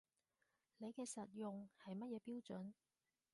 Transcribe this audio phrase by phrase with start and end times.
[0.79, 2.73] 你嘅實用係乜嘢標準